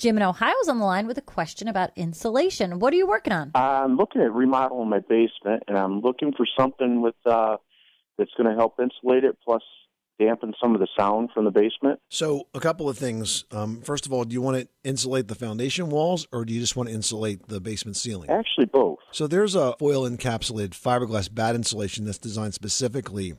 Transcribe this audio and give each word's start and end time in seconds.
Jim 0.00 0.16
in 0.16 0.22
Ohio's 0.22 0.66
on 0.66 0.78
the 0.78 0.84
line 0.86 1.06
with 1.06 1.18
a 1.18 1.22
question 1.22 1.68
about 1.68 1.90
insulation. 1.94 2.78
What 2.78 2.94
are 2.94 2.96
you 2.96 3.06
working 3.06 3.34
on? 3.34 3.50
I'm 3.54 3.98
looking 3.98 4.22
at 4.22 4.32
remodeling 4.32 4.88
my 4.88 5.00
basement, 5.00 5.64
and 5.68 5.76
I'm 5.76 6.00
looking 6.00 6.32
for 6.32 6.46
something 6.58 7.02
with 7.02 7.14
uh, 7.26 7.58
that's 8.16 8.30
going 8.34 8.48
to 8.48 8.56
help 8.56 8.80
insulate 8.80 9.24
it, 9.24 9.36
plus 9.44 9.62
dampen 10.18 10.54
some 10.58 10.74
of 10.74 10.80
the 10.80 10.88
sound 10.98 11.28
from 11.34 11.44
the 11.44 11.50
basement. 11.50 12.00
So, 12.08 12.46
a 12.54 12.60
couple 12.60 12.88
of 12.88 12.96
things. 12.96 13.44
Um, 13.50 13.82
first 13.82 14.06
of 14.06 14.12
all, 14.14 14.24
do 14.24 14.32
you 14.32 14.40
want 14.40 14.56
to 14.56 14.68
insulate 14.84 15.28
the 15.28 15.34
foundation 15.34 15.90
walls, 15.90 16.26
or 16.32 16.46
do 16.46 16.54
you 16.54 16.60
just 16.60 16.76
want 16.76 16.88
to 16.88 16.94
insulate 16.94 17.48
the 17.48 17.60
basement 17.60 17.98
ceiling? 17.98 18.30
Actually, 18.30 18.66
both. 18.72 19.00
So, 19.12 19.26
there's 19.26 19.54
a 19.54 19.74
foil 19.78 20.08
encapsulated 20.08 20.70
fiberglass 20.70 21.32
batt 21.32 21.54
insulation 21.54 22.06
that's 22.06 22.18
designed 22.18 22.54
specifically 22.54 23.34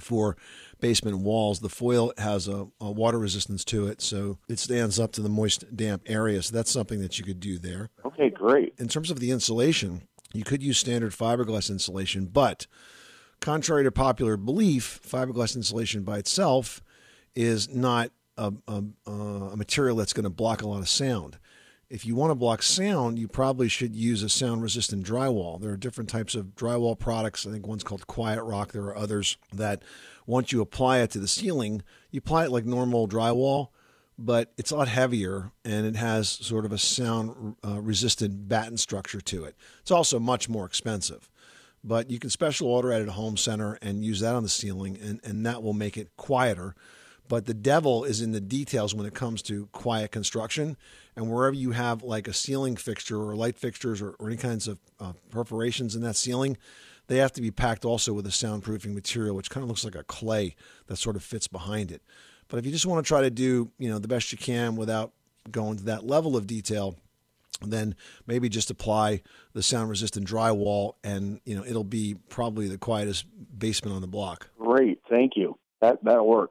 for 0.00 0.36
basement 0.80 1.18
walls. 1.18 1.60
The 1.60 1.68
foil 1.68 2.12
has 2.18 2.48
a, 2.48 2.68
a, 2.80 2.90
water 2.90 3.18
resistance 3.18 3.64
to 3.66 3.86
it, 3.86 4.02
so 4.02 4.38
it 4.48 4.58
stands 4.58 4.98
up 4.98 5.12
to 5.12 5.22
the 5.22 5.28
moist, 5.28 5.64
damp 5.74 6.02
area. 6.06 6.42
So 6.42 6.54
that's 6.54 6.70
something 6.70 7.00
that 7.00 7.18
you 7.18 7.24
could 7.24 7.40
do 7.40 7.58
there. 7.58 7.90
Okay, 8.04 8.30
great. 8.30 8.74
In 8.78 8.88
terms 8.88 9.10
of 9.10 9.20
the 9.20 9.30
insulation, 9.30 10.02
you 10.32 10.44
could 10.44 10.62
use 10.62 10.78
standard 10.78 11.12
fiberglass 11.12 11.70
insulation, 11.70 12.26
but 12.26 12.66
contrary 13.40 13.84
to 13.84 13.92
popular 13.92 14.36
belief, 14.36 15.00
fiberglass 15.06 15.56
insulation 15.56 16.02
by 16.02 16.18
itself 16.18 16.82
is 17.34 17.68
not 17.68 18.10
a, 18.36 18.52
a, 18.68 18.82
a 19.06 19.56
material 19.56 19.96
that's 19.96 20.12
going 20.12 20.24
to 20.24 20.30
block 20.30 20.62
a 20.62 20.68
lot 20.68 20.80
of 20.80 20.88
sound. 20.88 21.38
If 21.92 22.06
you 22.06 22.14
want 22.14 22.30
to 22.30 22.34
block 22.34 22.62
sound, 22.62 23.18
you 23.18 23.28
probably 23.28 23.68
should 23.68 23.94
use 23.94 24.22
a 24.22 24.30
sound 24.30 24.62
resistant 24.62 25.04
drywall. 25.04 25.60
There 25.60 25.72
are 25.72 25.76
different 25.76 26.08
types 26.08 26.34
of 26.34 26.56
drywall 26.56 26.98
products. 26.98 27.46
I 27.46 27.50
think 27.50 27.66
one's 27.66 27.84
called 27.84 28.06
Quiet 28.06 28.42
Rock. 28.42 28.72
There 28.72 28.84
are 28.84 28.96
others 28.96 29.36
that 29.52 29.82
once 30.26 30.52
you 30.52 30.62
apply 30.62 31.00
it 31.00 31.10
to 31.10 31.18
the 31.18 31.28
ceiling, 31.28 31.82
you 32.10 32.16
apply 32.16 32.46
it 32.46 32.50
like 32.50 32.64
normal 32.64 33.06
drywall, 33.06 33.68
but 34.18 34.54
it's 34.56 34.70
a 34.70 34.76
lot 34.76 34.88
heavier 34.88 35.52
and 35.66 35.84
it 35.84 35.96
has 35.96 36.30
sort 36.30 36.64
of 36.64 36.72
a 36.72 36.78
sound 36.78 37.56
uh, 37.62 37.78
resistant 37.78 38.48
batten 38.48 38.78
structure 38.78 39.20
to 39.20 39.44
it. 39.44 39.54
It's 39.82 39.90
also 39.90 40.18
much 40.18 40.48
more 40.48 40.64
expensive 40.64 41.28
but 41.84 42.10
you 42.10 42.18
can 42.18 42.30
special 42.30 42.68
order 42.68 42.92
it 42.92 43.02
at 43.02 43.08
a 43.08 43.12
home 43.12 43.36
center 43.36 43.76
and 43.82 44.04
use 44.04 44.20
that 44.20 44.34
on 44.34 44.44
the 44.44 44.48
ceiling, 44.48 44.96
and, 45.02 45.20
and 45.24 45.44
that 45.44 45.62
will 45.62 45.72
make 45.72 45.96
it 45.96 46.16
quieter. 46.16 46.74
But 47.32 47.46
the 47.46 47.54
devil 47.54 48.04
is 48.04 48.20
in 48.20 48.32
the 48.32 48.42
details 48.42 48.94
when 48.94 49.06
it 49.06 49.14
comes 49.14 49.40
to 49.44 49.64
quiet 49.72 50.10
construction. 50.10 50.76
And 51.16 51.32
wherever 51.32 51.56
you 51.56 51.70
have 51.70 52.02
like 52.02 52.28
a 52.28 52.34
ceiling 52.34 52.76
fixture 52.76 53.22
or 53.22 53.34
light 53.34 53.56
fixtures 53.56 54.02
or, 54.02 54.10
or 54.18 54.26
any 54.28 54.36
kinds 54.36 54.68
of 54.68 54.78
uh, 55.00 55.14
perforations 55.30 55.96
in 55.96 56.02
that 56.02 56.14
ceiling, 56.14 56.58
they 57.06 57.16
have 57.16 57.32
to 57.32 57.40
be 57.40 57.50
packed 57.50 57.86
also 57.86 58.12
with 58.12 58.26
a 58.26 58.28
soundproofing 58.28 58.92
material, 58.92 59.34
which 59.34 59.48
kind 59.48 59.64
of 59.64 59.70
looks 59.70 59.82
like 59.82 59.94
a 59.94 60.02
clay 60.02 60.54
that 60.88 60.96
sort 60.96 61.16
of 61.16 61.24
fits 61.24 61.48
behind 61.48 61.90
it. 61.90 62.02
But 62.48 62.58
if 62.58 62.66
you 62.66 62.70
just 62.70 62.84
want 62.84 63.02
to 63.02 63.08
try 63.08 63.22
to 63.22 63.30
do, 63.30 63.70
you 63.78 63.88
know, 63.88 63.98
the 63.98 64.08
best 64.08 64.30
you 64.30 64.36
can 64.36 64.76
without 64.76 65.14
going 65.50 65.78
to 65.78 65.84
that 65.84 66.04
level 66.04 66.36
of 66.36 66.46
detail, 66.46 66.98
then 67.62 67.94
maybe 68.26 68.50
just 68.50 68.70
apply 68.70 69.22
the 69.54 69.62
sound 69.62 69.88
resistant 69.88 70.28
drywall 70.28 70.96
and 71.02 71.40
you 71.46 71.56
know 71.56 71.64
it'll 71.64 71.82
be 71.82 72.14
probably 72.28 72.68
the 72.68 72.76
quietest 72.76 73.24
basement 73.58 73.94
on 73.94 74.02
the 74.02 74.08
block 74.08 74.50
great 74.58 75.00
thank 75.08 75.32
you 75.36 75.56
that 75.80 76.02
that'll 76.02 76.26
work 76.26 76.50